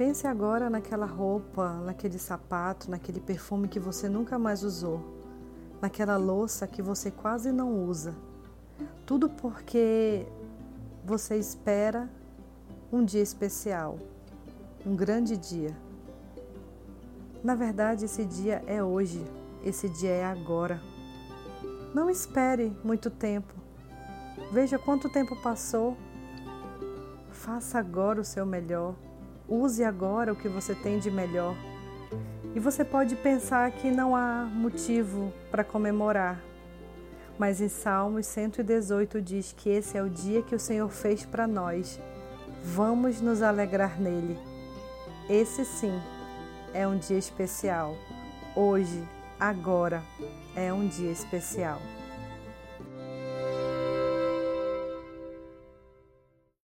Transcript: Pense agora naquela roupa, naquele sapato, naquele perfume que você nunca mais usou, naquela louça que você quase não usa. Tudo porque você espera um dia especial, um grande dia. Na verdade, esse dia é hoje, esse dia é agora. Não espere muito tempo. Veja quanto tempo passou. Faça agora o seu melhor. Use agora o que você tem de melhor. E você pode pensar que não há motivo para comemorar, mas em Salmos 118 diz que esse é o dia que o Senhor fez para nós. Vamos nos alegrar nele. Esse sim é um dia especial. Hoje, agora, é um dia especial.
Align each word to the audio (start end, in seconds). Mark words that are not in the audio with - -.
Pense 0.00 0.26
agora 0.26 0.70
naquela 0.70 1.04
roupa, 1.04 1.74
naquele 1.84 2.18
sapato, 2.18 2.90
naquele 2.90 3.20
perfume 3.20 3.68
que 3.68 3.78
você 3.78 4.08
nunca 4.08 4.38
mais 4.38 4.62
usou, 4.62 5.04
naquela 5.78 6.16
louça 6.16 6.66
que 6.66 6.80
você 6.80 7.10
quase 7.10 7.52
não 7.52 7.84
usa. 7.84 8.14
Tudo 9.04 9.28
porque 9.28 10.26
você 11.04 11.36
espera 11.36 12.08
um 12.90 13.04
dia 13.04 13.20
especial, 13.20 13.98
um 14.86 14.96
grande 14.96 15.36
dia. 15.36 15.76
Na 17.44 17.54
verdade, 17.54 18.06
esse 18.06 18.24
dia 18.24 18.64
é 18.66 18.82
hoje, 18.82 19.22
esse 19.62 19.86
dia 19.86 20.12
é 20.12 20.24
agora. 20.24 20.80
Não 21.94 22.08
espere 22.08 22.74
muito 22.82 23.10
tempo. 23.10 23.52
Veja 24.50 24.78
quanto 24.78 25.10
tempo 25.10 25.36
passou. 25.42 25.94
Faça 27.30 27.78
agora 27.78 28.18
o 28.18 28.24
seu 28.24 28.46
melhor. 28.46 28.94
Use 29.50 29.82
agora 29.82 30.32
o 30.32 30.36
que 30.36 30.48
você 30.48 30.76
tem 30.76 31.00
de 31.00 31.10
melhor. 31.10 31.56
E 32.54 32.60
você 32.60 32.84
pode 32.84 33.16
pensar 33.16 33.68
que 33.72 33.90
não 33.90 34.14
há 34.14 34.44
motivo 34.44 35.32
para 35.50 35.64
comemorar, 35.64 36.40
mas 37.36 37.60
em 37.60 37.68
Salmos 37.68 38.26
118 38.26 39.20
diz 39.20 39.52
que 39.52 39.68
esse 39.68 39.98
é 39.98 40.02
o 40.02 40.08
dia 40.08 40.40
que 40.40 40.54
o 40.54 40.60
Senhor 40.60 40.88
fez 40.88 41.26
para 41.26 41.48
nós. 41.48 41.98
Vamos 42.62 43.20
nos 43.20 43.42
alegrar 43.42 44.00
nele. 44.00 44.38
Esse 45.28 45.64
sim 45.64 46.00
é 46.72 46.86
um 46.86 46.96
dia 46.96 47.18
especial. 47.18 47.96
Hoje, 48.54 49.02
agora, 49.38 50.00
é 50.54 50.72
um 50.72 50.86
dia 50.86 51.10
especial. 51.10 51.80